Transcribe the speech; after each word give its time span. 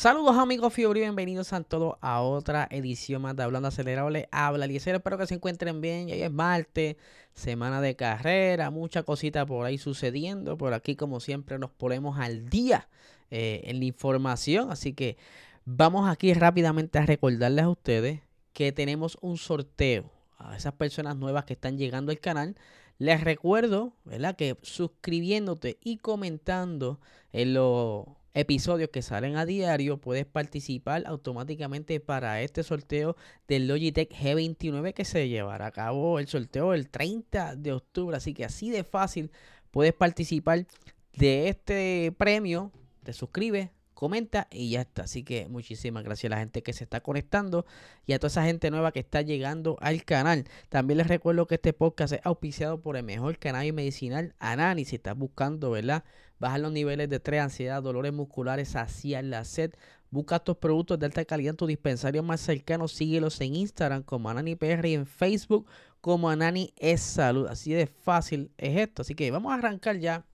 Saludos 0.00 0.38
amigos 0.38 0.72
Fiori, 0.72 1.00
bienvenidos 1.00 1.52
a 1.52 1.62
todos 1.62 1.96
a 2.00 2.22
otra 2.22 2.66
edición 2.70 3.20
más 3.20 3.36
de 3.36 3.42
Hablando 3.42 3.68
Acelerable. 3.68 4.30
Habla 4.32 4.64
Eliezer, 4.64 4.94
espero 4.94 5.18
que 5.18 5.26
se 5.26 5.34
encuentren 5.34 5.82
bien. 5.82 6.08
Ya 6.08 6.14
es 6.14 6.32
martes, 6.32 6.96
semana 7.34 7.82
de 7.82 7.96
carrera, 7.96 8.70
mucha 8.70 9.02
cosita 9.02 9.44
por 9.44 9.66
ahí 9.66 9.76
sucediendo. 9.76 10.56
Por 10.56 10.72
aquí, 10.72 10.96
como 10.96 11.20
siempre, 11.20 11.58
nos 11.58 11.70
ponemos 11.70 12.18
al 12.18 12.48
día 12.48 12.88
eh, 13.30 13.60
en 13.64 13.78
la 13.78 13.84
información. 13.84 14.70
Así 14.70 14.94
que 14.94 15.18
vamos 15.66 16.08
aquí 16.08 16.32
rápidamente 16.32 16.98
a 16.98 17.04
recordarles 17.04 17.66
a 17.66 17.68
ustedes 17.68 18.20
que 18.54 18.72
tenemos 18.72 19.18
un 19.20 19.36
sorteo 19.36 20.10
a 20.38 20.56
esas 20.56 20.72
personas 20.72 21.18
nuevas 21.18 21.44
que 21.44 21.52
están 21.52 21.76
llegando 21.76 22.10
al 22.10 22.20
canal. 22.20 22.56
Les 22.96 23.20
recuerdo, 23.20 23.92
¿verdad? 24.06 24.34
Que 24.34 24.56
suscribiéndote 24.62 25.76
y 25.82 25.98
comentando 25.98 27.00
en 27.32 27.52
los 27.52 28.06
episodios 28.34 28.90
que 28.90 29.02
salen 29.02 29.36
a 29.36 29.46
diario, 29.46 29.98
puedes 29.98 30.26
participar 30.26 31.04
automáticamente 31.06 32.00
para 32.00 32.42
este 32.42 32.62
sorteo 32.62 33.16
del 33.48 33.66
Logitech 33.66 34.10
G29 34.10 34.94
que 34.94 35.04
se 35.04 35.28
llevará 35.28 35.66
a 35.66 35.72
cabo 35.72 36.18
el 36.18 36.28
sorteo 36.28 36.74
el 36.74 36.88
30 36.88 37.56
de 37.56 37.72
octubre. 37.72 38.16
Así 38.16 38.34
que 38.34 38.44
así 38.44 38.70
de 38.70 38.84
fácil 38.84 39.30
puedes 39.70 39.92
participar 39.92 40.66
de 41.14 41.48
este 41.48 42.14
premio. 42.16 42.72
Te 43.02 43.12
suscribes, 43.12 43.70
comenta 43.94 44.48
y 44.50 44.70
ya 44.70 44.82
está. 44.82 45.02
Así 45.02 45.24
que 45.24 45.48
muchísimas 45.48 46.04
gracias 46.04 46.30
a 46.32 46.36
la 46.36 46.40
gente 46.40 46.62
que 46.62 46.72
se 46.72 46.84
está 46.84 47.00
conectando 47.00 47.66
y 48.06 48.12
a 48.12 48.18
toda 48.18 48.28
esa 48.28 48.44
gente 48.44 48.70
nueva 48.70 48.92
que 48.92 49.00
está 49.00 49.22
llegando 49.22 49.76
al 49.80 50.04
canal. 50.04 50.44
También 50.68 50.98
les 50.98 51.08
recuerdo 51.08 51.46
que 51.46 51.56
este 51.56 51.72
podcast 51.72 52.14
es 52.14 52.20
auspiciado 52.24 52.80
por 52.80 52.96
el 52.96 53.02
mejor 53.02 53.38
canal 53.38 53.72
medicinal 53.72 54.34
Anani. 54.38 54.84
Si 54.84 54.96
estás 54.96 55.16
buscando, 55.16 55.70
¿verdad? 55.70 56.04
Bajar 56.40 56.60
los 56.60 56.72
niveles 56.72 57.08
de 57.08 57.16
estrés, 57.16 57.40
ansiedad, 57.40 57.82
dolores 57.82 58.12
musculares, 58.12 58.70
saciar 58.70 59.24
la 59.24 59.44
sed. 59.44 59.72
Busca 60.10 60.36
estos 60.36 60.56
productos 60.56 60.98
de 60.98 61.06
alta 61.06 61.24
calidad 61.24 61.50
en 61.50 61.56
tu 61.56 61.66
dispensario 61.66 62.22
más 62.22 62.40
cercano. 62.40 62.88
Síguelos 62.88 63.40
en 63.40 63.54
Instagram 63.54 64.02
como 64.02 64.28
Anani 64.28 64.56
PR 64.56 64.86
y 64.86 64.94
en 64.94 65.06
Facebook 65.06 65.66
como 66.00 66.30
Anani 66.30 66.72
es 66.76 67.00
Salud. 67.02 67.46
Así 67.46 67.72
de 67.72 67.86
fácil 67.86 68.50
es 68.58 68.76
esto. 68.76 69.02
Así 69.02 69.14
que 69.14 69.30
vamos 69.30 69.52
a 69.52 69.56
arrancar 69.56 69.98
ya 69.98 70.24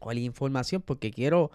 con 0.00 0.14
la 0.14 0.20
información 0.20 0.82
porque 0.82 1.10
quiero 1.10 1.50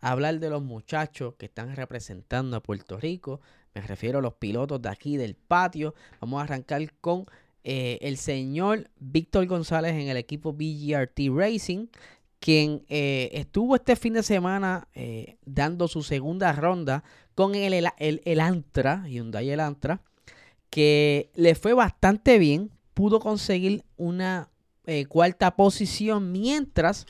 hablar 0.00 0.40
de 0.40 0.50
los 0.50 0.62
muchachos 0.62 1.34
que 1.34 1.46
están 1.46 1.76
representando 1.76 2.56
a 2.56 2.62
Puerto 2.62 2.98
Rico. 2.98 3.40
Me 3.74 3.82
refiero 3.82 4.18
a 4.18 4.22
los 4.22 4.34
pilotos 4.34 4.82
de 4.82 4.88
aquí 4.88 5.16
del 5.16 5.34
patio. 5.34 5.94
Vamos 6.20 6.40
a 6.40 6.44
arrancar 6.44 6.92
con 7.00 7.26
eh, 7.64 7.98
el 8.02 8.16
señor 8.16 8.90
Víctor 8.98 9.46
González 9.46 9.92
en 9.92 10.08
el 10.08 10.16
equipo 10.16 10.52
BGRT 10.52 11.30
Racing, 11.32 11.86
quien 12.42 12.84
eh, 12.88 13.30
estuvo 13.32 13.76
este 13.76 13.96
fin 13.96 14.14
de 14.14 14.22
semana 14.22 14.88
eh, 14.94 15.38
dando 15.46 15.86
su 15.88 16.02
segunda 16.02 16.52
ronda 16.52 17.04
con 17.34 17.54
el, 17.54 17.72
el, 17.72 18.20
el, 18.24 18.40
Antra, 18.40 19.06
Hyundai 19.06 19.48
Elantra, 19.48 20.02
que 20.68 21.30
le 21.34 21.54
fue 21.54 21.72
bastante 21.72 22.38
bien. 22.38 22.70
Pudo 22.94 23.20
conseguir 23.20 23.84
una 23.96 24.50
cuarta 25.08 25.54
posición 25.54 26.32
mientras 26.32 27.06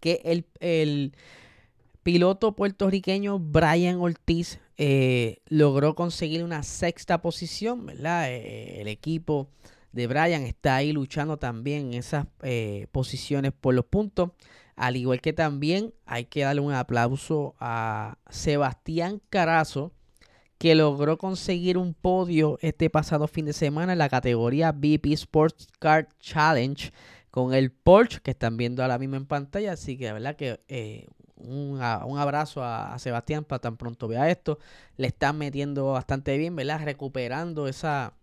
que 0.00 0.22
el, 0.24 0.46
el 0.60 1.12
piloto 2.02 2.52
puertorriqueño 2.52 3.38
Brian 3.38 4.00
Ortiz 4.00 4.58
eh, 4.76 5.42
logró 5.46 5.94
conseguir 5.94 6.42
una 6.42 6.62
sexta 6.62 7.22
posición, 7.22 7.86
¿verdad? 7.86 8.30
Eh, 8.30 8.80
el 8.80 8.88
equipo 8.88 9.48
de 9.92 10.06
Brian 10.06 10.42
está 10.42 10.76
ahí 10.76 10.92
luchando 10.92 11.36
también 11.38 11.88
en 11.88 11.94
esas 11.94 12.26
eh, 12.42 12.86
posiciones 12.92 13.52
por 13.52 13.74
los 13.74 13.84
puntos. 13.84 14.30
Al 14.74 14.96
igual 14.96 15.20
que 15.20 15.32
también 15.32 15.92
hay 16.06 16.24
que 16.24 16.42
darle 16.42 16.62
un 16.62 16.72
aplauso 16.72 17.54
a 17.60 18.18
Sebastián 18.30 19.20
Carazo, 19.28 19.92
que 20.58 20.74
logró 20.74 21.18
conseguir 21.18 21.76
un 21.76 21.92
podio 21.92 22.58
este 22.62 22.88
pasado 22.88 23.26
fin 23.28 23.44
de 23.44 23.52
semana 23.52 23.92
en 23.92 23.98
la 23.98 24.08
categoría 24.08 24.72
BP 24.72 25.06
Sports 25.12 25.66
Car 25.78 26.08
Challenge 26.20 26.92
con 27.30 27.52
el 27.52 27.72
Porsche 27.72 28.20
que 28.22 28.30
están 28.30 28.56
viendo 28.56 28.82
ahora 28.82 28.98
mismo 28.98 29.16
en 29.16 29.26
pantalla. 29.26 29.72
Así 29.72 29.98
que 29.98 30.06
la 30.06 30.12
verdad 30.12 30.36
que 30.36 30.60
un, 31.36 31.80
abrazo 31.80 32.62
a, 32.62 32.98
Sebastián 32.98 33.44
para 33.44 33.60
tan 33.60 33.76
pronto 33.76 34.08
vea 34.08 34.30
esto. 34.30 34.58
Le 34.96 35.08
están 35.08 35.38
metiendo 35.38 35.92
bastante 35.92 36.36
bien, 36.38 36.56
¿verdad? 36.56 36.80
Recuperando 36.84 37.68
esa 37.68 38.14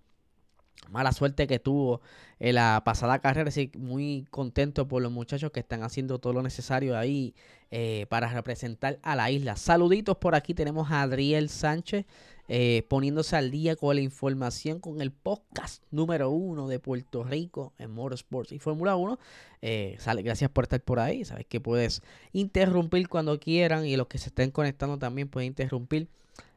mala 0.89 1.11
suerte 1.11 1.47
que 1.47 1.59
tuvo 1.59 2.01
en 2.39 2.55
la 2.55 2.81
pasada 2.85 3.19
carrera. 3.19 3.49
Así 3.49 3.71
muy 3.77 4.25
contento 4.31 4.87
por 4.87 5.01
los 5.01 5.11
muchachos 5.11 5.51
que 5.51 5.59
están 5.59 5.83
haciendo 5.83 6.19
todo 6.19 6.33
lo 6.33 6.41
necesario 6.41 6.97
ahí 6.97 7.33
eh, 7.71 8.05
para 8.09 8.29
representar 8.29 8.99
a 9.03 9.15
la 9.15 9.31
isla. 9.31 9.55
Saluditos 9.55 10.17
por 10.17 10.35
aquí 10.35 10.53
tenemos 10.53 10.91
a 10.91 11.01
Adriel 11.01 11.49
Sánchez. 11.49 12.05
Eh, 12.51 12.83
poniéndose 12.87 13.35
al 13.35 13.51
día 13.51 13.75
con 13.75 13.95
la 13.95 14.01
información 14.01 14.79
con 14.79 15.01
el 15.01 15.11
podcast 15.11 15.83
número 15.91 16.31
uno 16.31 16.67
de 16.67 16.79
Puerto 16.79 17.23
Rico 17.23 17.73
en 17.77 17.91
Motorsports 17.91 18.51
y 18.53 18.57
Fórmula 18.57 18.95
1. 18.95 19.19
Eh, 19.61 19.95
sale, 19.99 20.23
gracias 20.23 20.49
por 20.49 20.63
estar 20.63 20.81
por 20.81 20.99
ahí. 20.99 21.23
Sabes 21.25 21.45
que 21.45 21.61
puedes 21.61 22.01
interrumpir 22.33 23.07
cuando 23.07 23.39
quieran 23.39 23.85
y 23.85 23.95
los 23.97 24.07
que 24.07 24.17
se 24.17 24.29
estén 24.29 24.49
conectando 24.49 24.97
también 24.97 25.29
pueden 25.29 25.45
interrumpir 25.49 26.07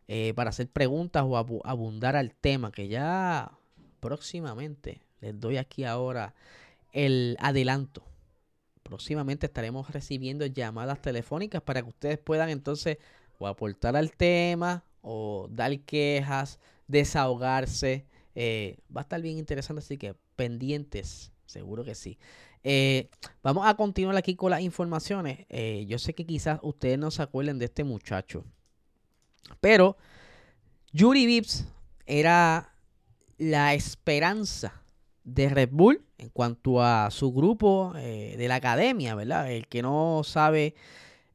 eh, 0.08 0.32
para 0.34 0.48
hacer 0.48 0.66
preguntas 0.68 1.24
o 1.26 1.36
abundar 1.36 2.16
al 2.16 2.32
tema 2.32 2.72
que 2.72 2.88
ya 2.88 3.52
próximamente 4.02 5.00
les 5.20 5.38
doy 5.38 5.56
aquí 5.56 5.84
ahora 5.84 6.34
el 6.92 7.36
adelanto. 7.38 8.02
Próximamente 8.82 9.46
estaremos 9.46 9.88
recibiendo 9.90 10.44
llamadas 10.44 11.00
telefónicas 11.00 11.62
para 11.62 11.82
que 11.82 11.88
ustedes 11.88 12.18
puedan 12.18 12.50
entonces 12.50 12.98
o 13.38 13.46
aportar 13.46 13.96
al 13.96 14.10
tema 14.10 14.84
o 15.00 15.46
dar 15.50 15.78
quejas, 15.80 16.58
desahogarse. 16.88 18.04
Eh, 18.34 18.78
va 18.94 19.02
a 19.02 19.04
estar 19.04 19.22
bien 19.22 19.38
interesante, 19.38 19.78
así 19.78 19.96
que 19.96 20.16
pendientes, 20.34 21.30
seguro 21.46 21.84
que 21.84 21.94
sí. 21.94 22.18
Eh, 22.64 23.08
vamos 23.42 23.66
a 23.66 23.74
continuar 23.76 24.16
aquí 24.16 24.34
con 24.34 24.50
las 24.50 24.62
informaciones. 24.62 25.46
Eh, 25.48 25.86
yo 25.86 26.00
sé 26.00 26.12
que 26.12 26.26
quizás 26.26 26.58
ustedes 26.62 26.98
no 26.98 27.12
se 27.12 27.22
acuerden 27.22 27.60
de 27.60 27.66
este 27.66 27.84
muchacho, 27.84 28.44
pero 29.60 29.96
Yuri 30.92 31.24
Vips 31.24 31.66
era 32.04 32.71
la 33.50 33.74
esperanza 33.74 34.82
de 35.24 35.48
Red 35.48 35.70
Bull 35.72 36.04
en 36.18 36.28
cuanto 36.30 36.82
a 36.82 37.10
su 37.10 37.32
grupo 37.32 37.92
de 37.94 38.46
la 38.48 38.56
academia, 38.56 39.14
¿verdad? 39.14 39.50
El 39.50 39.68
que 39.68 39.82
no 39.82 40.22
sabe 40.24 40.74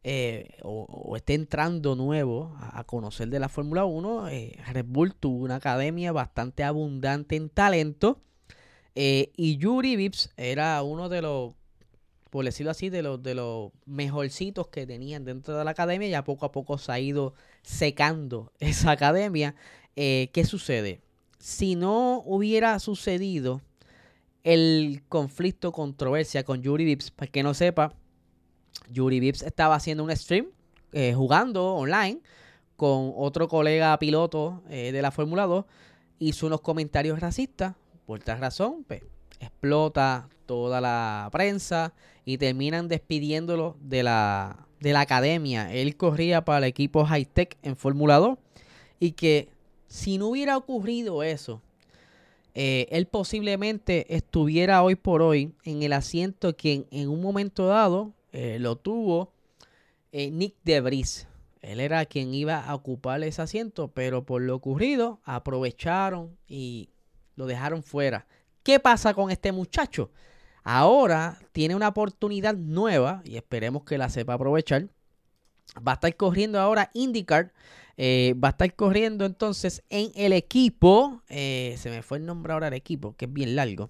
eh, 0.09 0.47
o, 0.63 1.17
esté 1.17 1.33
entrando 1.33 1.97
nuevo 1.97 2.55
a, 2.61 2.85
conocer 2.85 3.27
de 3.27 3.39
la 3.39 3.49
Fórmula 3.49 3.83
1, 3.83 4.29
eh, 4.29 4.57
Red 4.71 4.85
Bull 4.87 5.13
tuvo 5.13 5.43
una 5.43 5.55
academia 5.55 6.13
bastante 6.13 6.63
abundante 6.63 7.35
en 7.35 7.49
talento. 7.49 8.21
Eh, 8.95 9.33
y 9.35 9.57
Yuri 9.57 9.97
Vips 9.97 10.31
era 10.37 10.81
uno 10.83 11.09
de 11.09 11.21
los, 11.21 11.55
por 12.29 12.45
decirlo 12.45 12.71
así, 12.71 12.89
de 12.89 13.01
los, 13.03 13.21
de 13.21 13.35
los 13.35 13.73
mejorcitos 13.85 14.69
que 14.69 14.87
tenían 14.87 15.25
dentro 15.25 15.57
de 15.57 15.65
la 15.65 15.71
academia. 15.71 16.07
Ya 16.07 16.23
poco 16.23 16.45
a 16.45 16.53
poco 16.53 16.77
se 16.77 16.89
ha 16.89 16.99
ido 17.01 17.33
secando 17.63 18.53
esa 18.59 18.91
academia. 18.91 19.55
¿Qué 19.93 20.43
sucede? 20.45 21.01
Si 21.39 21.75
no 21.75 22.21
hubiera 22.25 22.79
sucedido 22.79 23.61
el 24.43 25.03
conflicto, 25.09 25.71
controversia 25.71 26.43
con 26.43 26.61
Yuri 26.61 26.85
Vips, 26.85 27.11
para 27.11 27.31
que 27.31 27.43
no 27.43 27.53
sepa, 27.53 27.93
Yuri 28.89 29.19
Vips 29.19 29.41
estaba 29.41 29.75
haciendo 29.75 30.03
un 30.03 30.15
stream 30.15 30.47
eh, 30.93 31.13
jugando 31.13 31.75
online 31.75 32.21
con 32.75 33.11
otro 33.15 33.47
colega 33.47 33.97
piloto 33.99 34.63
eh, 34.69 34.91
de 34.91 35.01
la 35.01 35.11
Fórmula 35.11 35.45
2. 35.45 35.65
Hizo 36.19 36.47
unos 36.47 36.61
comentarios 36.61 37.19
racistas. 37.19 37.75
Por 38.05 38.19
tal 38.21 38.39
razón, 38.39 38.85
pues, 38.87 39.01
explota 39.39 40.29
toda 40.45 40.79
la 40.79 41.29
prensa 41.31 41.93
y 42.23 42.37
terminan 42.37 42.87
despidiéndolo 42.87 43.75
de 43.81 44.03
la, 44.03 44.67
de 44.79 44.93
la 44.93 45.01
academia. 45.01 45.73
Él 45.73 45.97
corría 45.97 46.45
para 46.45 46.59
el 46.59 46.63
equipo 46.63 47.05
High 47.05 47.25
Tech 47.25 47.57
en 47.63 47.75
Fórmula 47.75 48.15
2 48.17 48.37
y 48.99 49.11
que 49.11 49.49
si 49.87 50.17
no 50.17 50.27
hubiera 50.27 50.57
ocurrido 50.57 51.23
eso, 51.23 51.61
eh, 52.53 52.87
él 52.91 53.07
posiblemente 53.07 54.15
estuviera 54.15 54.83
hoy 54.83 54.95
por 54.95 55.21
hoy 55.21 55.53
en 55.63 55.83
el 55.83 55.93
asiento 55.93 56.55
que 56.55 56.85
en, 56.89 57.09
un 57.09 57.21
momento 57.21 57.67
dado 57.67 58.13
eh, 58.31 58.57
lo 58.59 58.75
tuvo 58.75 59.31
Nick 60.11 60.55
Debris. 60.63 61.27
Él 61.61 61.79
era 61.79 62.05
quien 62.05 62.33
iba 62.33 62.59
a 62.59 62.73
ocupar 62.73 63.21
ese 63.23 63.41
asiento, 63.41 63.89
pero 63.89 64.25
por 64.25 64.41
lo 64.41 64.55
ocurrido 64.55 65.19
aprovecharon 65.25 66.35
y 66.47 66.89
lo 67.35 67.45
dejaron 67.45 67.83
fuera. 67.83 68.25
¿Qué 68.63 68.79
pasa 68.79 69.13
con 69.13 69.31
este 69.31 69.51
muchacho? 69.51 70.11
Ahora 70.63 71.39
tiene 71.53 71.75
una 71.75 71.87
oportunidad 71.87 72.53
nueva 72.53 73.21
y 73.23 73.37
esperemos 73.37 73.83
que 73.83 73.97
la 73.97 74.09
sepa 74.09 74.33
aprovechar. 74.33 74.89
Va 75.75 75.93
a 75.93 75.95
estar 75.95 76.15
corriendo 76.15 76.59
ahora 76.59 76.91
IndyCar. 76.93 77.53
Eh, 77.97 78.35
va 78.41 78.49
a 78.49 78.51
estar 78.51 78.73
corriendo 78.75 79.25
entonces 79.25 79.83
en 79.89 80.11
el 80.15 80.33
equipo. 80.33 81.21
Eh, 81.29 81.75
se 81.77 81.89
me 81.89 82.01
fue 82.03 82.19
el 82.19 82.25
nombre 82.25 82.53
ahora 82.53 82.67
del 82.67 82.75
equipo, 82.75 83.15
que 83.15 83.25
es 83.25 83.33
bien 83.33 83.55
largo. 83.55 83.89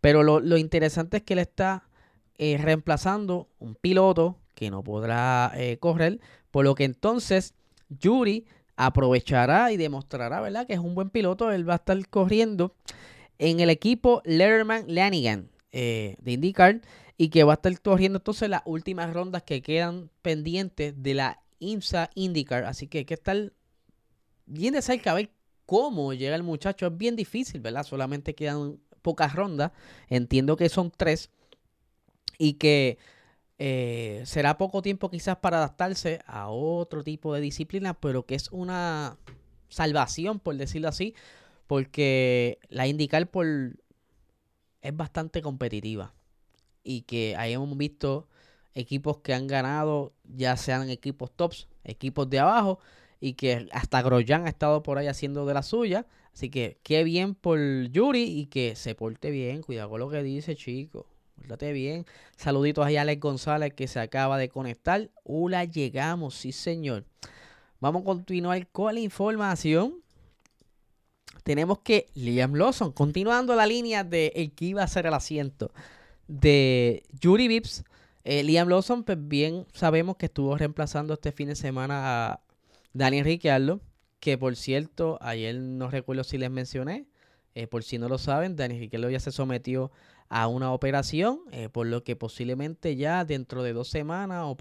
Pero 0.00 0.22
lo, 0.22 0.56
interesante 0.56 1.18
es 1.18 1.22
que 1.22 1.34
él 1.34 1.38
está 1.38 1.88
eh, 2.36 2.58
reemplazando 2.58 3.48
un 3.58 3.74
piloto 3.74 4.38
que 4.54 4.70
no 4.70 4.82
podrá 4.82 5.52
correr. 5.80 6.20
Por 6.50 6.64
lo 6.64 6.74
que 6.74 6.84
entonces 6.84 7.54
Yuri 7.88 8.46
aprovechará 8.76 9.72
y 9.72 9.76
demostrará, 9.76 10.40
¿verdad? 10.40 10.66
Que 10.66 10.74
es 10.74 10.78
un 10.78 10.94
buen 10.94 11.10
piloto. 11.10 11.50
Él 11.50 11.68
va 11.68 11.74
a 11.74 11.76
estar 11.76 12.08
corriendo 12.08 12.74
en 13.38 13.60
el 13.60 13.70
equipo 13.70 14.22
Letterman 14.24 14.84
Lanigan 14.88 15.50
de 15.72 16.16
IndyCar 16.24 16.82
y 17.16 17.28
que 17.28 17.44
va 17.44 17.52
a 17.52 17.56
estar 17.56 17.80
corriendo 17.80 18.18
entonces 18.18 18.48
las 18.48 18.62
últimas 18.64 19.12
rondas 19.12 19.42
que 19.42 19.62
quedan 19.62 20.10
pendientes 20.22 21.02
de 21.02 21.14
la 21.14 21.42
IMSA 21.60 22.10
IndyCar. 22.14 22.64
Así 22.64 22.88
que 22.88 22.98
hay 22.98 23.04
que 23.04 23.14
estar 23.14 23.52
bien 24.46 24.74
de 24.74 24.82
cerca 24.82 25.12
a 25.12 25.14
ver 25.14 25.30
cómo 25.66 26.12
llega 26.12 26.34
el 26.34 26.42
muchacho. 26.42 26.86
Es 26.86 26.96
bien 26.96 27.16
difícil, 27.16 27.60
¿verdad? 27.60 27.84
Solamente 27.84 28.34
quedan 28.34 28.80
pocas 29.02 29.34
rondas. 29.34 29.72
Entiendo 30.08 30.56
que 30.56 30.68
son 30.68 30.90
tres. 30.90 31.30
Y 32.36 32.54
que 32.54 32.98
eh, 33.58 34.22
será 34.26 34.58
poco 34.58 34.82
tiempo 34.82 35.08
quizás 35.08 35.36
para 35.36 35.58
adaptarse 35.58 36.20
a 36.26 36.48
otro 36.48 37.04
tipo 37.04 37.32
de 37.32 37.40
disciplina, 37.40 37.94
pero 37.94 38.26
que 38.26 38.34
es 38.34 38.50
una 38.50 39.18
salvación, 39.68 40.40
por 40.40 40.56
decirlo 40.56 40.88
así, 40.88 41.14
porque 41.68 42.58
la 42.68 42.88
IndyCar 42.88 43.30
por, 43.30 43.46
es 44.82 44.96
bastante 44.96 45.42
competitiva 45.42 46.12
y 46.84 47.02
que 47.02 47.34
ahí 47.36 47.54
hemos 47.54 47.76
visto 47.76 48.28
equipos 48.74 49.18
que 49.18 49.34
han 49.34 49.46
ganado, 49.46 50.12
ya 50.24 50.56
sean 50.56 50.90
equipos 50.90 51.30
tops, 51.34 51.68
equipos 51.84 52.28
de 52.28 52.40
abajo, 52.40 52.78
y 53.20 53.34
que 53.34 53.68
hasta 53.72 54.02
Groyan 54.02 54.46
ha 54.46 54.50
estado 54.50 54.82
por 54.82 54.98
ahí 54.98 55.06
haciendo 55.06 55.46
de 55.46 55.54
la 55.54 55.62
suya. 55.62 56.06
Así 56.34 56.50
que 56.50 56.78
qué 56.82 57.04
bien 57.04 57.34
por 57.34 57.58
Yuri 57.90 58.24
y 58.24 58.46
que 58.46 58.76
se 58.76 58.94
porte 58.94 59.30
bien. 59.30 59.62
Cuidado 59.62 59.88
con 59.88 60.00
lo 60.00 60.10
que 60.10 60.22
dice, 60.22 60.56
chico. 60.56 61.06
Pórtate 61.36 61.72
bien. 61.72 62.04
Saluditos 62.36 62.84
a 62.84 63.00
Alex 63.00 63.20
González 63.20 63.72
que 63.72 63.88
se 63.88 64.00
acaba 64.00 64.36
de 64.36 64.48
conectar. 64.48 65.10
Hola, 65.22 65.64
llegamos, 65.64 66.34
sí, 66.34 66.52
señor. 66.52 67.04
Vamos 67.80 68.02
a 68.02 68.04
continuar 68.04 68.66
con 68.68 68.94
la 68.94 69.00
información. 69.00 70.02
Tenemos 71.44 71.78
que 71.80 72.06
Liam 72.14 72.54
Lawson, 72.54 72.92
continuando 72.92 73.54
la 73.54 73.66
línea 73.66 74.04
de 74.04 74.32
el 74.34 74.52
que 74.52 74.66
iba 74.66 74.82
a 74.82 74.88
ser 74.88 75.06
el 75.06 75.14
asiento 75.14 75.72
de 76.28 77.02
Yuri 77.20 77.48
Vips. 77.48 77.84
Eh, 78.24 78.42
Liam 78.42 78.68
Lawson, 78.68 79.04
pues 79.04 79.18
bien 79.20 79.66
sabemos 79.74 80.16
que 80.16 80.26
estuvo 80.26 80.56
reemplazando 80.56 81.14
este 81.14 81.32
fin 81.32 81.48
de 81.48 81.56
semana 81.56 82.32
a 82.32 82.40
Daniel 82.94 83.26
Ricciardo, 83.26 83.80
que 84.20 84.38
por 84.38 84.56
cierto, 84.56 85.18
ayer 85.20 85.54
no 85.56 85.90
recuerdo 85.90 86.24
si 86.24 86.38
les 86.38 86.50
mencioné, 86.50 87.06
eh, 87.54 87.66
por 87.66 87.84
si 87.84 87.98
no 87.98 88.08
lo 88.08 88.16
saben, 88.16 88.56
Daniel 88.56 88.80
Ricciardo 88.80 89.10
ya 89.10 89.20
se 89.20 89.30
sometió 89.30 89.92
a 90.30 90.48
una 90.48 90.72
operación, 90.72 91.40
eh, 91.52 91.68
por 91.68 91.86
lo 91.86 92.02
que 92.02 92.16
posiblemente 92.16 92.96
ya 92.96 93.26
dentro 93.26 93.62
de 93.62 93.74
dos 93.74 93.88
semanas 93.88 94.44
o 94.46 94.56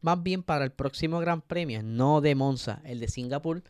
más 0.00 0.22
bien 0.22 0.44
para 0.44 0.64
el 0.64 0.70
próximo 0.70 1.18
Gran 1.18 1.42
Premio, 1.42 1.82
no 1.82 2.20
de 2.20 2.36
Monza, 2.36 2.82
el 2.84 3.00
de 3.00 3.08
Singapur, 3.08 3.64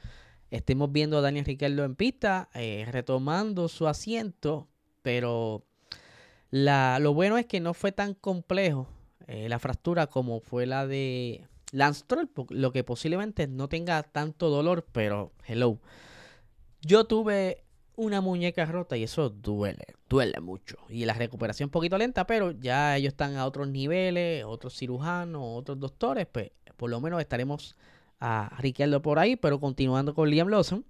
estemos 0.50 0.92
viendo 0.92 1.16
a 1.16 1.20
Daniel 1.22 1.46
Ricciardo 1.46 1.84
en 1.84 1.96
pista, 1.96 2.50
retomando 2.52 3.68
su 3.68 3.88
asiento, 3.88 4.68
pero 5.02 5.64
lo 6.52 7.14
bueno 7.14 7.38
es 7.38 7.46
que 7.46 7.60
no 7.60 7.74
fue 7.74 7.92
tan 7.92 8.14
complejo 8.14 8.88
eh, 9.26 9.48
la 9.48 9.58
fractura 9.58 10.06
como 10.06 10.40
fue 10.40 10.66
la 10.66 10.86
de 10.86 11.46
Lance 11.70 12.04
Troll, 12.06 12.28
lo 12.50 12.72
que 12.72 12.84
posiblemente 12.84 13.46
no 13.46 13.68
tenga 13.68 14.02
tanto 14.02 14.50
dolor, 14.50 14.86
pero 14.92 15.32
hello. 15.46 15.78
Yo 16.82 17.04
tuve 17.04 17.64
una 17.96 18.20
muñeca 18.20 18.66
rota 18.66 18.96
y 18.96 19.04
eso 19.04 19.30
duele, 19.30 19.84
duele 20.08 20.40
mucho. 20.40 20.76
Y 20.88 21.04
la 21.04 21.14
recuperación 21.14 21.68
un 21.68 21.70
poquito 21.70 21.96
lenta, 21.96 22.26
pero 22.26 22.50
ya 22.50 22.96
ellos 22.96 23.12
están 23.12 23.36
a 23.36 23.46
otros 23.46 23.68
niveles, 23.68 24.44
otros 24.44 24.76
cirujanos, 24.76 25.42
otros 25.44 25.78
doctores, 25.78 26.26
pues 26.30 26.50
por 26.76 26.90
lo 26.90 27.00
menos 27.00 27.20
estaremos 27.20 27.76
a 28.20 28.54
Riqueldo 28.58 29.02
por 29.02 29.18
ahí, 29.18 29.36
pero 29.36 29.60
continuando 29.60 30.14
con 30.14 30.28
Liam 30.28 30.48
Lawson. 30.48 30.84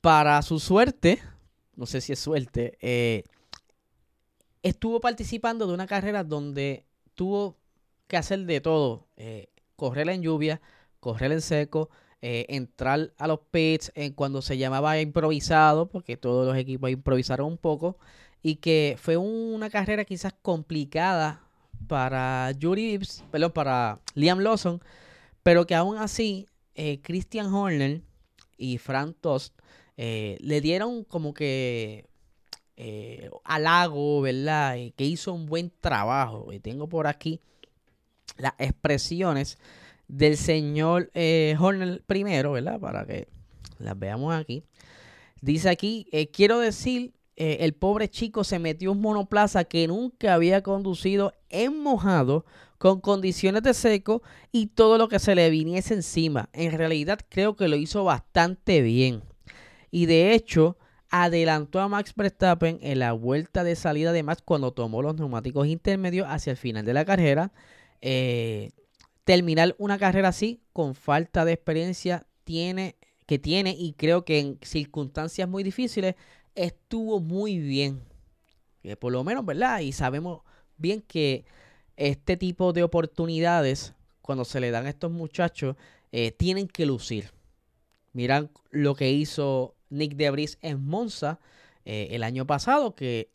Para 0.00 0.40
su 0.42 0.58
suerte, 0.58 1.20
no 1.76 1.86
sé 1.86 2.00
si 2.00 2.12
es 2.12 2.18
suerte, 2.18 2.78
eh, 2.80 3.24
estuvo 4.62 5.00
participando 5.00 5.66
de 5.66 5.74
una 5.74 5.86
carrera 5.86 6.24
donde 6.24 6.86
tuvo 7.14 7.56
que 8.06 8.16
hacer 8.16 8.40
de 8.44 8.60
todo. 8.60 9.06
Eh, 9.16 9.48
correr 9.76 10.08
en 10.08 10.22
lluvia, 10.22 10.60
correr 11.00 11.32
en 11.32 11.40
seco, 11.40 11.90
eh, 12.20 12.46
entrar 12.48 13.12
a 13.18 13.26
los 13.26 13.40
pits 13.50 13.90
en 13.94 14.12
cuando 14.12 14.42
se 14.42 14.58
llamaba 14.58 15.00
improvisado, 15.00 15.88
porque 15.88 16.16
todos 16.16 16.46
los 16.46 16.56
equipos 16.56 16.90
improvisaron 16.90 17.46
un 17.46 17.58
poco, 17.58 17.98
y 18.42 18.56
que 18.56 18.96
fue 19.00 19.16
una 19.16 19.70
carrera 19.70 20.04
quizás 20.04 20.34
complicada 20.42 21.40
para 21.88 22.52
Yuri 22.52 23.00
perdón, 23.30 23.52
para 23.52 24.00
Liam 24.14 24.38
Lawson, 24.38 24.80
pero 25.42 25.66
que 25.66 25.74
aún 25.74 25.96
así 25.96 26.46
eh, 26.74 27.00
Christian 27.02 27.52
Horner 27.52 28.02
y 28.56 28.78
Frank 28.78 29.16
Tost 29.20 29.58
le 29.96 30.60
dieron 30.60 31.04
como 31.04 31.32
que 31.32 32.06
eh, 32.84 33.30
halago, 33.44 34.20
¿verdad? 34.22 34.76
Eh, 34.76 34.92
que 34.96 35.04
hizo 35.04 35.32
un 35.32 35.46
buen 35.46 35.72
trabajo. 35.80 36.52
Y 36.52 36.58
tengo 36.58 36.88
por 36.88 37.06
aquí 37.06 37.40
las 38.36 38.54
expresiones 38.58 39.58
del 40.08 40.36
señor 40.36 41.10
eh, 41.14 41.56
Horner 41.58 42.02
primero, 42.04 42.52
¿verdad? 42.52 42.80
Para 42.80 43.06
que 43.06 43.28
las 43.78 43.98
veamos 43.98 44.34
aquí. 44.34 44.64
Dice 45.40 45.70
aquí, 45.70 46.06
eh, 46.12 46.28
quiero 46.28 46.58
decir, 46.58 47.12
el 47.34 47.72
pobre 47.72 48.08
chico 48.08 48.44
se 48.44 48.60
metió 48.60 48.92
un 48.92 49.00
monoplaza 49.00 49.64
que 49.64 49.88
nunca 49.88 50.34
había 50.34 50.62
conducido 50.62 51.32
en 51.48 51.82
mojado, 51.82 52.44
con 52.78 53.00
condiciones 53.00 53.62
de 53.62 53.74
seco 53.74 54.22
y 54.52 54.66
todo 54.66 54.96
lo 54.98 55.08
que 55.08 55.18
se 55.18 55.34
le 55.34 55.50
viniese 55.50 55.94
encima. 55.94 56.50
En 56.52 56.72
realidad 56.72 57.18
creo 57.28 57.56
que 57.56 57.66
lo 57.66 57.76
hizo 57.76 58.04
bastante 58.04 58.80
bien. 58.82 59.22
Y 59.90 60.06
de 60.06 60.34
hecho, 60.34 60.76
adelantó 61.12 61.78
a 61.80 61.88
Max 61.88 62.14
Verstappen 62.16 62.78
en 62.80 62.98
la 62.98 63.12
vuelta 63.12 63.64
de 63.64 63.76
salida 63.76 64.12
de 64.12 64.22
Max 64.22 64.42
cuando 64.42 64.72
tomó 64.72 65.02
los 65.02 65.14
neumáticos 65.14 65.66
intermedios 65.66 66.26
hacia 66.28 66.52
el 66.52 66.56
final 66.56 66.86
de 66.86 66.94
la 66.94 67.04
carrera. 67.04 67.52
Eh, 68.00 68.70
terminar 69.24 69.76
una 69.78 69.98
carrera 69.98 70.28
así 70.28 70.62
con 70.72 70.94
falta 70.94 71.44
de 71.44 71.52
experiencia 71.52 72.26
tiene 72.44 72.96
que 73.26 73.38
tiene 73.38 73.76
y 73.78 73.92
creo 73.92 74.24
que 74.24 74.40
en 74.40 74.58
circunstancias 74.62 75.46
muy 75.46 75.62
difíciles 75.62 76.14
estuvo 76.54 77.20
muy 77.20 77.58
bien. 77.58 78.02
por 78.98 79.12
lo 79.12 79.22
menos, 79.22 79.44
¿verdad? 79.44 79.80
Y 79.80 79.92
sabemos 79.92 80.40
bien 80.78 81.02
que 81.02 81.44
este 81.96 82.38
tipo 82.38 82.72
de 82.72 82.82
oportunidades, 82.82 83.94
cuando 84.22 84.46
se 84.46 84.60
le 84.60 84.70
dan 84.70 84.86
a 84.86 84.90
estos 84.90 85.12
muchachos, 85.12 85.76
eh, 86.10 86.32
tienen 86.32 86.68
que 86.68 86.86
lucir. 86.86 87.32
Miran 88.14 88.50
lo 88.70 88.94
que 88.94 89.10
hizo 89.12 89.76
Nick 89.92 90.16
Debris 90.16 90.58
en 90.62 90.84
Monza 90.84 91.38
eh, 91.84 92.08
el 92.12 92.22
año 92.22 92.46
pasado, 92.46 92.94
que 92.94 93.30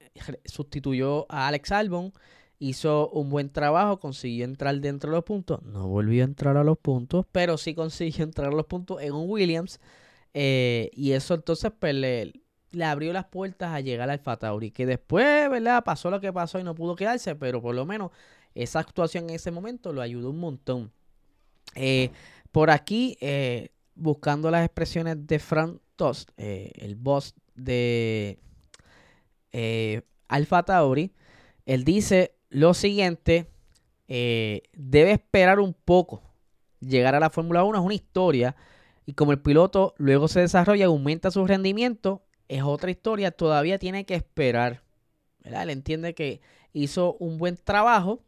sustituyó 0.46 1.26
a 1.30 1.48
Alex 1.48 1.72
Albon. 1.72 2.14
Hizo 2.60 3.10
un 3.10 3.30
buen 3.30 3.52
trabajo, 3.52 4.00
consiguió 4.00 4.44
entrar 4.44 4.80
dentro 4.80 5.12
de 5.12 5.18
los 5.18 5.24
puntos. 5.24 5.62
No 5.62 5.88
volvió 5.88 6.24
a 6.24 6.26
entrar 6.26 6.58
a 6.58 6.64
los 6.64 6.78
puntos, 6.78 7.26
pero 7.32 7.58
sí 7.58 7.76
consiguió 7.76 8.24
entrar 8.24 8.48
a 8.52 8.56
los 8.56 8.66
puntos 8.66 9.02
en 9.02 9.14
un 9.14 9.30
Williams. 9.30 9.80
Eh, 10.34 10.90
y 10.94 11.12
eso 11.12 11.36
entonces 11.36 11.72
pues, 11.78 11.94
le, 11.94 12.34
abrió 12.84 13.14
las 13.14 13.26
puertas 13.26 13.74
a 13.74 13.82
llegar 13.82 14.10
al 14.10 14.20
Fatauri. 14.20 14.72
Que 14.72 14.86
después, 14.88 15.50
¿verdad? 15.50 15.84
Pasó 15.84 16.10
lo 16.10 16.20
que 16.20 16.34
pasó 16.34 16.60
y 16.60 16.64
no 16.64 16.74
pudo 16.74 16.96
quedarse, 16.96 17.36
pero 17.36 17.62
por 17.62 17.76
lo 17.76 17.86
menos 17.86 18.12
esa 18.56 18.80
actuación 18.80 19.26
en 19.30 19.36
ese 19.36 19.52
momento 19.52 19.94
lo 19.94 20.02
ayudó 20.02 20.32
un 20.32 20.40
montón. 20.40 20.92
Eh, 21.76 22.10
por 22.52 22.72
aquí, 22.72 23.18
buscando 23.98 24.51
las 24.51 24.66
expresiones 24.66 25.27
de 25.27 25.39
Frank 25.39 25.80
Tost, 25.96 26.30
eh, 26.38 26.72
el 26.75 26.96
boss 26.96 27.34
de 27.56 28.39
eh, 29.51 30.01
Alpha 30.27 30.63
Tauri, 30.63 31.13
él 31.66 31.84
dice 31.84 32.36
lo 32.50 32.74
siguiente, 32.74 33.50
eh, 34.08 34.63
debe 34.74 35.12
esperar 35.12 35.60
un 35.60 35.74
poco. 35.74 36.22
Llegar 36.80 37.16
a 37.16 37.20
la 37.20 37.30
Fórmula 37.30 37.63
1 37.63 37.80
es 37.80 37.84
una 37.84 37.94
historia 37.96 38.56
y 39.06 39.13
como 39.13 39.32
el 39.32 39.42
piloto 39.42 39.96
luego 39.98 40.27
se 40.27 40.42
desarrolla, 40.42 40.86
aumenta 40.86 41.32
su 41.32 41.46
rendimiento 41.46 42.27
es 42.48 42.63
otra 42.63 42.92
historia, 42.92 43.32
todavía 43.32 43.77
tiene 43.77 44.06
que 44.06 44.16
esperar. 44.16 44.84
Él 45.44 45.70
entiende 45.70 46.13
que 46.13 46.42
hizo 46.74 47.16
un 47.20 47.38
buen 47.38 47.58
trabajo, 47.58 48.22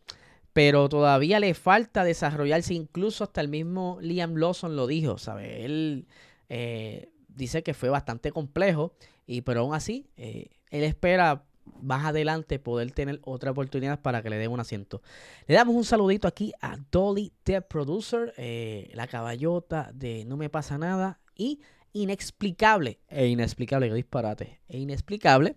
pero 0.54 0.90
todavía 0.90 1.40
le 1.40 1.54
falta 1.54 2.04
desarrollarse, 2.04 2.74
incluso 2.74 3.24
hasta 3.24 3.42
el 3.42 3.48
mismo 3.48 3.98
Liam 4.02 4.36
Lawson 4.36 4.76
lo 4.76 4.88
dijo, 4.88 5.18
¿sabe? 5.18 5.66
Él 5.66 6.08
eh, 6.50 7.10
dice 7.28 7.64
que 7.64 7.74
fue 7.74 7.90
bastante 7.90 8.32
complejo, 8.32 8.94
y, 9.28 9.42
pero 9.42 9.62
aún 9.62 9.76
así, 9.76 10.08
eh, 10.18 10.50
él 10.72 10.84
espera 10.84 11.44
más 11.82 12.06
adelante 12.06 12.58
poder 12.58 12.92
tener 12.92 13.20
otra 13.24 13.52
oportunidad 13.52 14.02
para 14.02 14.24
que 14.24 14.30
le 14.30 14.38
den 14.38 14.52
un 14.52 14.60
asiento. 14.60 15.02
Le 15.46 15.56
damos 15.56 15.76
un 15.76 15.86
saludito 15.86 16.28
aquí 16.28 16.52
a 16.62 16.78
Dolly, 16.92 17.32
The 17.44 17.62
Producer, 17.62 18.34
eh, 18.38 18.90
la 18.94 19.08
caballota 19.08 19.92
de 19.94 20.26
No 20.26 20.36
Me 20.36 20.50
Pasa 20.50 20.78
Nada 20.78 21.20
y 21.36 21.60
Inexplicable, 21.94 23.00
e 23.08 23.28
inexplicable, 23.28 23.88
que 23.88 23.96
disparate, 23.96 24.60
e 24.68 24.78
inexplicable 24.78 25.56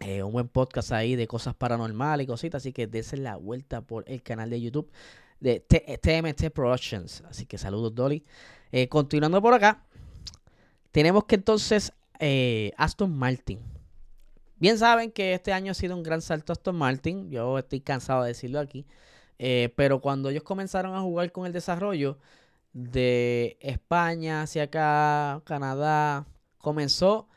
eh, 0.00 0.22
un 0.22 0.32
buen 0.32 0.48
podcast 0.48 0.92
ahí 0.92 1.16
de 1.16 1.26
cosas 1.26 1.54
paranormales 1.54 2.24
y 2.24 2.26
cositas. 2.26 2.62
Así 2.62 2.72
que 2.72 2.86
desen 2.86 3.24
la 3.24 3.36
vuelta 3.36 3.80
por 3.80 4.04
el 4.08 4.22
canal 4.22 4.50
de 4.50 4.60
YouTube 4.60 4.90
de 5.40 5.60
TMT 5.60 6.50
Productions. 6.52 7.22
Así 7.28 7.46
que 7.46 7.58
saludos, 7.58 7.94
Dolly. 7.94 8.24
Eh, 8.72 8.88
continuando 8.88 9.40
por 9.40 9.54
acá, 9.54 9.82
tenemos 10.92 11.24
que 11.24 11.36
entonces 11.36 11.92
eh, 12.18 12.72
Aston 12.76 13.16
Martin. 13.16 13.60
Bien 14.58 14.78
saben 14.78 15.10
que 15.10 15.34
este 15.34 15.52
año 15.52 15.72
ha 15.72 15.74
sido 15.74 15.96
un 15.96 16.02
gran 16.02 16.22
salto 16.22 16.52
Aston 16.52 16.76
Martin. 16.76 17.30
Yo 17.30 17.58
estoy 17.58 17.80
cansado 17.80 18.22
de 18.22 18.28
decirlo 18.28 18.60
aquí. 18.60 18.86
pero 19.76 20.00
cuando 20.00 20.30
ellos 20.30 20.42
comenzaron 20.42 20.94
a 20.94 21.00
jugar 21.00 21.30
con 21.32 21.46
el 21.46 21.52
desarrollo 21.52 22.18
de 22.72 23.56
España 23.60 24.42
hacia 24.42 24.64
acá, 24.64 25.42
Canadá, 25.44 26.26
comenzó 26.58 27.28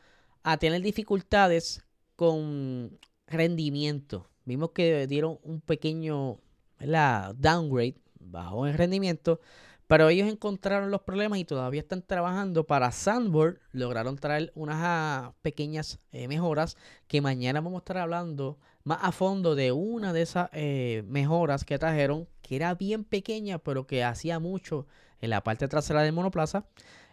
a 0.43 0.57
tener 0.57 0.81
dificultades 0.81 1.83
con 2.19 2.99
rendimiento. 3.27 4.29
Vimos 4.43 4.71
que 4.71 5.07
dieron 5.07 5.39
un 5.41 5.61
pequeño 5.61 6.41
downgrade, 6.77 7.95
bajo 8.19 8.67
en 8.67 8.77
rendimiento, 8.77 9.39
pero 9.87 10.09
ellos 10.09 10.27
encontraron 10.27 10.91
los 10.91 11.03
problemas 11.03 11.39
y 11.39 11.45
todavía 11.45 11.79
están 11.79 12.01
trabajando 12.01 12.67
para 12.67 12.91
Sandboard. 12.91 13.59
Lograron 13.71 14.17
traer 14.17 14.51
unas 14.53 14.79
ah, 14.81 15.33
pequeñas 15.41 16.01
eh, 16.11 16.27
mejoras 16.27 16.75
que 17.07 17.21
mañana 17.21 17.61
vamos 17.61 17.77
a 17.77 17.83
estar 17.83 17.99
hablando 17.99 18.59
más 18.83 18.99
a 19.01 19.13
fondo 19.13 19.55
de 19.55 19.71
una 19.71 20.11
de 20.11 20.23
esas 20.23 20.49
eh, 20.51 21.05
mejoras 21.07 21.63
que 21.63 21.79
trajeron, 21.79 22.27
que 22.41 22.57
era 22.57 22.75
bien 22.75 23.05
pequeña, 23.05 23.59
pero 23.59 23.87
que 23.87 24.03
hacía 24.03 24.39
mucho 24.39 24.87
en 25.21 25.29
la 25.29 25.41
parte 25.41 25.69
trasera 25.69 26.01
del 26.01 26.11
monoplaza. 26.11 26.65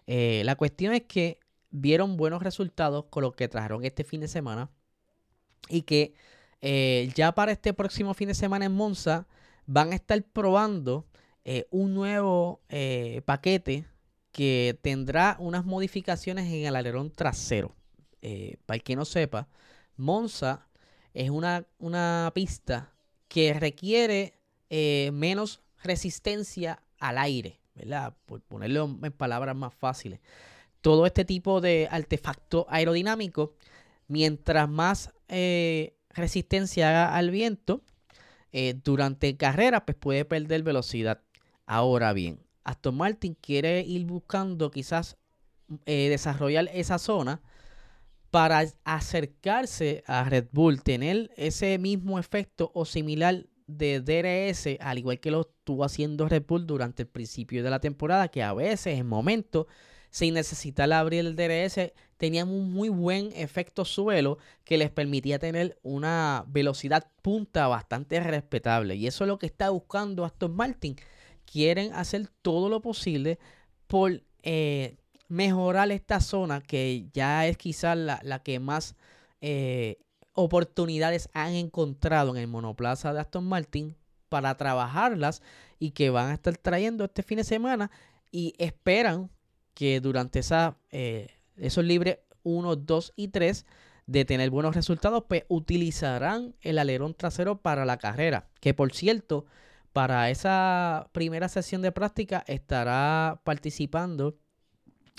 Eh, 0.09 0.43
la 0.45 0.57
cuestión 0.57 0.95
es 0.95 1.03
que 1.03 1.39
vieron 1.71 2.17
buenos 2.17 2.43
resultados 2.43 3.05
con 3.09 3.23
lo 3.23 3.37
que 3.37 3.47
trajeron 3.47 3.85
este 3.85 4.03
fin 4.03 4.21
de 4.21 4.27
semana 4.27 4.69
y 5.69 5.83
que 5.83 6.15
eh, 6.61 7.11
ya 7.15 7.33
para 7.33 7.53
este 7.53 7.75
próximo 7.75 8.15
fin 8.15 8.29
de 8.29 8.35
semana 8.35 8.65
en 8.65 8.73
Monza 8.73 9.27
van 9.67 9.93
a 9.93 9.95
estar 9.95 10.23
probando 10.23 11.07
eh, 11.45 11.67
un 11.71 11.95
nuevo 11.95 12.61
eh, 12.69 13.23
paquete 13.25 13.87
que 14.33 14.79
tendrá 14.83 15.37
unas 15.39 15.65
modificaciones 15.65 16.47
en 16.47 16.67
el 16.67 16.77
alerón 16.77 17.11
trasero. 17.11 17.75
para 18.67 18.77
el 18.77 18.83
que 18.83 18.97
no 18.97 19.05
sepa, 19.05 19.49
Monza 19.97 20.67
es 21.15 21.31
una, 21.31 21.67
una 21.79 22.31
pista 22.35 22.93
que 23.29 23.55
requiere 23.55 24.35
menos 25.13 25.63
resistencia 25.83 26.83
al 26.99 27.19
aire, 27.19 27.61
¿verdad? 27.75 28.15
Por 28.27 28.43
ponerlo 28.43 28.99
en 29.03 29.13
palabras 29.13 29.57
más 29.57 29.73
fáciles. 29.75 30.21
Todo 30.81 31.07
este 31.07 31.25
tipo 31.25 31.61
de 31.61 31.89
artefacto 31.91 32.67
aerodinámico, 32.69 33.55
mientras 34.09 34.69
más 34.69 35.11
eh, 35.29 35.97
resistencia 36.11 37.15
al 37.15 37.31
viento, 37.31 37.83
eh, 38.53 38.75
durante 38.83 39.37
carrera 39.37 39.85
pues 39.85 39.97
puede 39.97 40.25
perder 40.25 40.63
velocidad. 40.63 41.23
Ahora 41.67 42.13
bien, 42.13 42.41
Aston 42.65 42.97
Martin 42.97 43.35
quiere 43.35 43.81
ir 43.83 44.07
buscando 44.07 44.71
quizás 44.71 45.17
eh, 45.85 46.09
desarrollar 46.09 46.71
esa 46.73 46.99
zona 46.99 47.43
para 48.31 48.65
acercarse 48.85 50.03
a 50.07 50.25
Red 50.25 50.49
Bull, 50.53 50.83
tener 50.83 51.31
ese 51.37 51.79
mismo 51.79 52.19
efecto 52.19 52.71
o 52.75 52.85
similar 52.85 53.47
de 53.67 54.01
DRS, 54.01 54.79
al 54.81 54.99
igual 54.99 55.21
que 55.21 55.31
lo 55.31 55.41
estuvo 55.43 55.85
haciendo 55.85 56.29
Red 56.29 56.45
Bull 56.47 56.67
durante 56.67 57.03
el 57.03 57.09
principio 57.09 57.65
de 57.65 57.71
la 57.71 57.81
temporada, 57.81 58.29
que 58.29 58.43
a 58.43 58.53
veces 58.53 58.99
en 58.99 59.07
momentos 59.07 59.67
sin 60.11 60.35
necesitar 60.35 60.93
abrir 60.93 61.27
el 61.27 61.37
DRS, 61.37 61.93
tenían 62.17 62.49
un 62.49 62.73
muy 62.73 62.89
buen 62.89 63.33
efecto 63.35 63.85
suelo 63.85 64.39
que 64.65 64.79
les 64.79 64.91
permitía 64.91 65.39
tener 65.39 65.79
una 65.83 66.45
velocidad 66.49 67.11
punta 67.23 67.69
bastante 67.69 68.21
respetable. 68.21 68.97
Y 68.97 69.07
eso 69.07 69.25
es 69.25 69.29
lo 69.29 69.39
que 69.39 69.47
está 69.47 69.71
buscando 69.71 70.25
Aston 70.25 70.55
Martin. 70.55 70.97
Quieren 71.45 71.93
hacer 71.93 72.29
todo 72.43 72.69
lo 72.69 72.81
posible 72.81 73.39
por 73.87 74.23
eh, 74.43 74.97
mejorar 75.29 75.91
esta 75.91 76.21
zona 76.21 76.61
que 76.61 77.09
ya 77.13 77.47
es 77.47 77.57
quizás 77.57 77.97
la, 77.97 78.43
que 78.43 78.59
más 78.61 78.97
eh, 79.41 79.99
oportunidades 80.33 81.29
han 81.33 81.53
encontrado 81.55 82.35
en 82.35 82.43
el 82.43 82.49
monoplaza 82.49 83.13
de 83.13 83.21
Aston 83.21 83.45
Martin 83.45 83.97
para 84.29 84.57
trabajarlas 84.57 85.43
y 85.79 85.91
que 85.91 86.11
van 86.11 86.31
a 86.31 86.35
estar 86.35 86.57
trayendo 86.57 87.05
este 87.05 87.23
fin 87.23 87.39
de 87.39 87.45
semana 87.45 87.91
y 88.31 88.55
esperan 88.59 89.31
que 89.75 90.01
durante 90.01 90.39
esa, 90.39 90.79
eh, 90.91 91.36
esos 91.57 91.85
libres 91.85 92.19
1, 92.43 92.77
2 92.77 93.13
y 93.17 93.29
3 93.29 93.67
de 94.07 94.25
tener 94.25 94.51
buenos 94.51 94.75
resultados, 94.77 95.25
pues 95.29 95.45
utilizarán 95.49 96.55
el 96.61 96.79
alerón 96.79 97.15
trasero 97.15 97.61
para 97.61 97.85
la 97.85 97.97
carrera. 97.97 98.49
Que 98.61 98.73
por 98.73 98.93
cierto, 98.93 99.47
para 99.93 100.31
esa 100.31 101.09
primera 101.13 101.49
sesión 101.49 101.83
de 101.83 101.93
práctica 101.93 102.45
estará 102.47 103.41
participando 103.45 104.37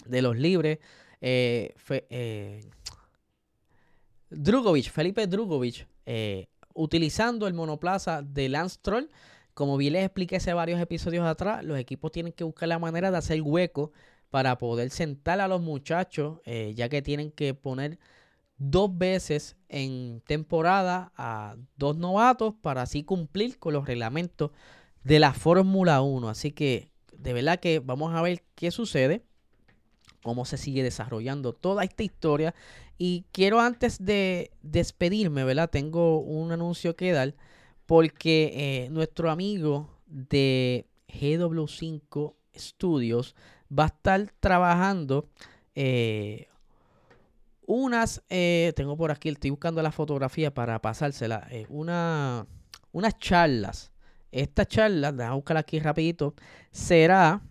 de 0.06 0.22
los 0.22 0.38
libres 0.38 0.80
eh, 1.22 1.74
eh 2.10 2.70
Drugovic, 4.30 4.92
Felipe 4.92 5.26
Drugovic, 5.26 5.88
eh, 6.06 6.48
utilizando 6.74 7.48
el 7.48 7.54
monoplaza 7.54 8.22
de 8.22 8.50
Lance 8.50 8.78
Troll. 8.82 9.10
Como 9.54 9.78
bien 9.78 9.94
les 9.94 10.06
expliqué 10.06 10.36
hace 10.36 10.54
varios 10.54 10.80
episodios 10.80 11.26
atrás, 11.26 11.64
los 11.64 11.80
equipos 11.80 12.12
tienen 12.12 12.34
que 12.34 12.44
buscar 12.44 12.68
la 12.68 12.78
manera 12.78 13.10
de 13.10 13.18
hacer 13.18 13.42
hueco 13.42 13.92
para 14.30 14.58
poder 14.58 14.90
sentar 14.90 15.42
a 15.42 15.48
los 15.48 15.62
muchachos, 15.62 16.40
eh, 16.46 16.74
ya 16.76 16.90
que 16.90 17.02
tienen 17.02 17.32
que 17.32 17.54
poner 17.54 18.00
dos 18.58 18.98
veces 18.98 19.56
en 19.70 20.22
temporada 20.26 21.12
a 21.16 21.56
dos 21.76 21.98
novatos 21.98 22.56
para 22.62 22.82
así 22.82 23.04
cumplir 23.04 23.60
con 23.60 23.74
los 23.74 23.86
reglamentos 23.86 24.52
de 25.04 25.20
la 25.20 25.34
Fórmula 25.34 26.02
1. 26.02 26.30
Así 26.30 26.52
que 26.52 26.92
de 27.18 27.34
verdad 27.34 27.60
que 27.60 27.80
vamos 27.80 28.14
a 28.14 28.22
ver 28.22 28.44
qué 28.56 28.72
sucede, 28.72 29.24
cómo 30.24 30.46
se 30.46 30.58
sigue 30.58 30.84
desarrollando 30.84 31.54
toda 31.54 31.84
esta 31.84 32.04
historia. 32.04 32.54
Y 32.98 33.26
quiero 33.32 33.60
antes 33.60 34.04
de 34.04 34.52
despedirme, 34.64 35.44
¿verdad? 35.44 35.70
Tengo 35.70 36.20
un 36.20 36.52
anuncio 36.52 36.96
que 36.96 37.12
dar 37.12 37.36
porque 37.86 38.52
eh, 38.54 38.90
nuestro 38.90 39.30
amigo 39.30 39.90
de 40.08 40.88
GW5 41.08 42.34
Studios 42.56 43.36
va 43.72 43.84
a 43.84 43.88
estar 43.88 44.32
trabajando 44.40 45.30
eh, 45.76 46.48
unas, 47.66 48.24
eh, 48.30 48.74
tengo 48.76 48.98
por 48.98 49.12
aquí, 49.12 49.30
estoy 49.30 49.50
buscando 49.50 49.82
la 49.82 49.92
fotografía 49.92 50.54
para 50.54 50.82
pasársela, 50.82 51.48
eh, 51.52 51.66
una, 51.70 52.48
unas 52.92 53.18
charlas. 53.20 53.92
Esta 54.32 54.66
charla, 54.66 55.12
déjame 55.12 55.36
buscarla 55.36 55.60
aquí 55.62 55.80
rapidito, 55.80 56.34
será, 56.72 57.42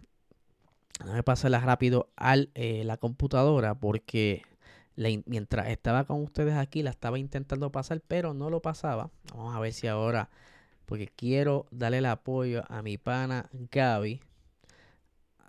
déjame 1.01 1.23
pasarla 1.23 1.61
rápido 1.61 2.11
a 2.17 2.37
la 2.37 2.97
computadora 2.97 3.75
porque 3.75 4.43
mientras 4.97 5.69
estaba 5.69 6.05
con 6.05 6.23
ustedes 6.23 6.55
aquí 6.55 6.83
la 6.83 6.91
estaba 6.91 7.19
intentando 7.19 7.71
pasar, 7.71 8.03
pero 8.07 8.35
no 8.35 8.51
lo 8.51 8.61
pasaba. 8.63 9.11
Vamos 9.35 9.55
a 9.55 9.61
ver 9.61 9.73
si 9.73 9.87
ahora, 9.87 10.31
porque 10.87 11.09
quiero 11.09 11.67
darle 11.71 11.99
el 11.99 12.07
apoyo 12.07 12.65
a 12.69 12.83
mi 12.83 12.99
pana 12.99 13.49
Gaby. 13.71 14.21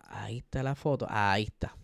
Ahí 0.08 0.40
está 0.40 0.64
la 0.64 0.76
foto. 0.76 1.06
Ahí 1.10 1.44
está. 1.44 1.76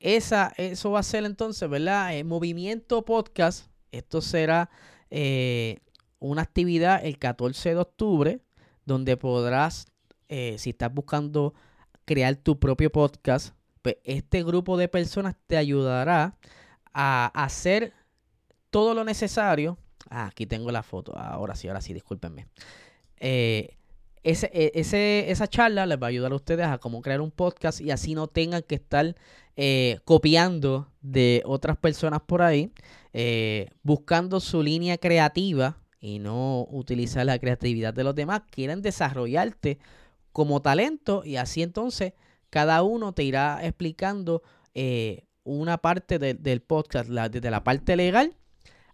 Esa, 0.00 0.52
eso 0.56 0.90
va 0.90 1.00
a 1.00 1.04
ser 1.04 1.24
entonces, 1.24 1.68
¿verdad? 1.68 2.16
El 2.16 2.24
Movimiento 2.24 3.04
Podcast. 3.04 3.68
Esto 3.92 4.20
será 4.20 4.70
eh, 5.10 5.78
una 6.18 6.42
actividad 6.42 7.04
el 7.04 7.18
14 7.18 7.70
de 7.70 7.76
octubre 7.76 8.40
donde 8.84 9.16
podrás, 9.16 9.86
eh, 10.28 10.56
si 10.58 10.70
estás 10.70 10.92
buscando 10.92 11.54
crear 12.04 12.34
tu 12.36 12.58
propio 12.58 12.90
podcast, 12.90 13.54
pues 13.82 13.96
este 14.04 14.42
grupo 14.42 14.76
de 14.76 14.88
personas 14.88 15.36
te 15.46 15.56
ayudará 15.56 16.36
a 16.92 17.26
hacer 17.34 17.92
todo 18.70 18.94
lo 18.94 19.04
necesario. 19.04 19.78
Ah, 20.08 20.26
aquí 20.26 20.46
tengo 20.46 20.70
la 20.72 20.82
foto. 20.82 21.16
Ahora 21.16 21.54
sí, 21.54 21.68
ahora 21.68 21.80
sí, 21.80 21.92
discúlpenme. 21.92 22.48
Eh, 23.18 23.76
ese, 24.22 24.50
e, 24.52 24.72
ese, 24.74 25.30
esa 25.30 25.46
charla 25.46 25.86
les 25.86 25.98
va 25.98 26.06
a 26.06 26.10
ayudar 26.10 26.32
a 26.32 26.36
ustedes 26.36 26.66
a 26.66 26.78
cómo 26.78 27.02
crear 27.02 27.20
un 27.20 27.30
podcast 27.30 27.80
y 27.80 27.90
así 27.90 28.14
no 28.14 28.28
tengan 28.28 28.62
que 28.62 28.76
estar 28.76 29.16
eh, 29.56 29.98
copiando 30.04 30.90
de 31.00 31.42
otras 31.44 31.76
personas 31.76 32.20
por 32.22 32.42
ahí, 32.42 32.72
eh, 33.12 33.68
buscando 33.82 34.40
su 34.40 34.62
línea 34.62 34.96
creativa 34.98 35.78
y 36.00 36.18
no 36.18 36.66
utilizar 36.70 37.26
la 37.26 37.38
creatividad 37.38 37.92
de 37.94 38.04
los 38.04 38.14
demás. 38.14 38.42
Quieren 38.50 38.82
desarrollarte 38.82 39.78
como 40.32 40.62
talento 40.62 41.22
y 41.24 41.36
así 41.36 41.62
entonces 41.62 42.14
cada 42.50 42.82
uno 42.82 43.12
te 43.12 43.24
irá 43.24 43.64
explicando 43.64 44.42
eh, 44.74 45.24
una 45.44 45.78
parte 45.78 46.18
del 46.18 46.62
podcast, 46.62 47.08
desde 47.10 47.50
la 47.50 47.64
parte 47.64 47.96
legal 47.96 48.36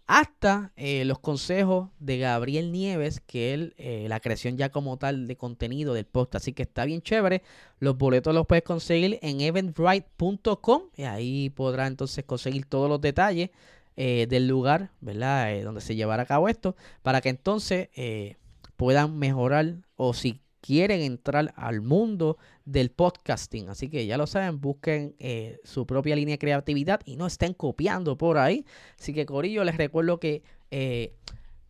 hasta 0.09 0.71
eh, 0.75 1.05
los 1.05 1.19
consejos 1.19 1.89
de 1.99 2.17
Gabriel 2.17 2.71
Nieves, 2.71 3.19
que 3.19 3.53
él, 3.53 3.75
eh, 3.77 4.07
la 4.09 4.19
creación 4.19 4.57
ya 4.57 4.69
como 4.69 4.97
tal 4.97 5.27
de 5.27 5.37
contenido 5.37 5.93
del 5.93 6.05
podcast. 6.05 6.43
Así 6.43 6.51
que 6.51 6.63
está 6.63 6.83
bien 6.85 7.03
chévere. 7.03 7.43
Los 7.77 7.95
boletos 7.95 8.33
los 8.33 8.47
puedes 8.47 8.63
conseguir 8.63 9.19
en 9.21 9.39
eventbrite.com 9.39 10.81
y 10.97 11.03
ahí 11.03 11.51
podrás 11.51 11.89
entonces 11.89 12.25
conseguir 12.25 12.65
todos 12.65 12.89
los 12.89 12.99
detalles 12.99 13.51
eh, 13.97 14.25
del 14.27 14.47
lugar, 14.47 14.89
¿verdad? 14.99 15.61
donde 15.61 15.79
se 15.79 15.95
llevará 15.95 16.23
a 16.23 16.25
cabo 16.25 16.49
esto, 16.49 16.75
para 17.03 17.21
que 17.21 17.29
entonces 17.29 17.89
puedan 18.77 19.15
mejorar 19.19 19.75
o 19.95 20.15
si 20.15 20.41
quieren 20.69 21.01
entrar 21.01 21.51
al 21.55 21.81
mundo 21.81 22.37
del 22.63 22.91
podcasting. 22.91 23.69
Así 23.69 23.89
que 23.89 24.05
ya 24.05 24.17
lo 24.17 24.27
saben, 24.27 24.61
busquen 24.61 25.15
eh, 25.17 25.59
su 25.63 25.87
propia 25.87 26.15
línea 26.15 26.33
de 26.33 26.37
creatividad 26.37 27.01
y 27.05 27.15
no 27.15 27.25
estén 27.25 27.55
copiando 27.55 28.19
por 28.19 28.37
ahí. 28.37 28.67
Así 28.99 29.11
que 29.11 29.25
Corillo, 29.25 29.63
les 29.63 29.77
recuerdo 29.77 30.19
que 30.19 30.43
eh, 30.69 31.15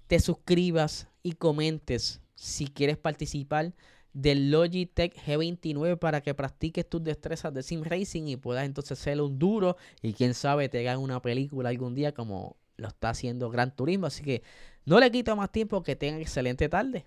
te 0.08 0.20
suscribas 0.20 1.08
y 1.24 1.32
comentes 1.32 2.20
si 2.36 2.68
quieres 2.68 2.98
participar 2.98 3.74
del 4.12 4.52
Logitech 4.52 5.16
G29 5.26 5.98
para 5.98 6.20
que 6.20 6.34
practiques 6.34 6.90
tus 6.90 7.02
destrezas 7.02 7.54
de 7.54 7.64
sim 7.64 7.84
racing 7.86 8.28
y 8.28 8.36
puedas 8.36 8.66
entonces 8.66 9.00
ser 9.00 9.22
un 9.22 9.40
duro 9.40 9.78
y 10.02 10.12
quién 10.12 10.34
sabe 10.34 10.68
te 10.68 10.80
hagan 10.80 11.00
una 11.00 11.22
película 11.22 11.70
algún 11.70 11.96
día 11.96 12.14
como 12.14 12.58
lo 12.76 12.90
está 12.90 13.12
haciendo 13.12 13.50
Gran 13.50 13.74
Turismo. 13.74 14.08
Así 14.08 14.26
que 14.26 14.44
no 14.84 15.00
le 15.00 15.10
quito 15.10 15.38
más 15.38 15.54
tiempo, 15.54 15.84
que 15.84 15.96
tengan 15.96 16.20
excelente 16.20 16.68
tarde. 16.68 17.06